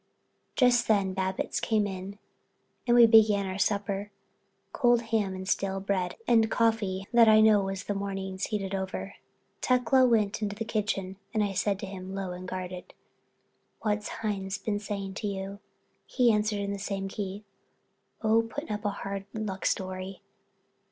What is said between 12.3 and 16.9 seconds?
and guarded: "What's Hines been saying to you?" He answered in the